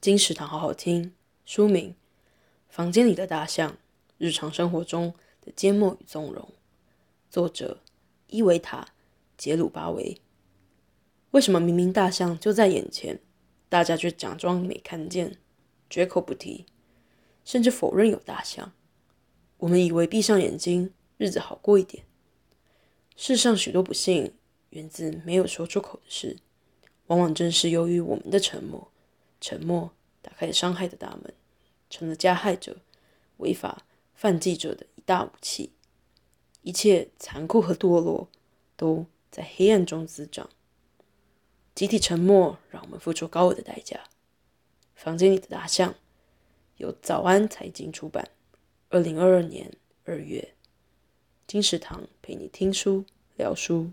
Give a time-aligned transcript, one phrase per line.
[0.00, 1.12] 金石堂好好听。
[1.44, 1.92] 书名：
[2.68, 3.76] 房间里的大象，
[4.16, 6.48] 日常生活中的缄默与纵容。
[7.28, 7.80] 作者：
[8.28, 8.82] 伊维塔·
[9.36, 10.20] 杰鲁巴维。
[11.32, 13.18] 为什么明明大象就在眼前，
[13.68, 15.36] 大家却假装没看见，
[15.90, 16.66] 绝口不提，
[17.44, 18.72] 甚至否认有大象？
[19.56, 22.04] 我们以为闭上眼睛，日子好过一点。
[23.16, 24.32] 世上许多不幸
[24.70, 26.36] 源自没有说出口的事，
[27.08, 28.92] 往往正是由于我们的沉默，
[29.40, 29.92] 沉默。
[30.20, 31.32] 打开了伤害的大门，
[31.88, 32.76] 成了加害者、
[33.38, 35.72] 违法犯罪者的一大武器。
[36.62, 38.28] 一切残酷和堕落
[38.76, 40.50] 都在黑暗中滋长。
[41.74, 44.04] 集体沉默让我们付出高额的代价。
[44.94, 45.94] 房间里的大象，
[46.76, 48.28] 由早安财经出版，
[48.90, 49.72] 二零二二年
[50.04, 50.54] 二月。
[51.46, 53.04] 金石堂陪你听书
[53.36, 53.92] 聊书。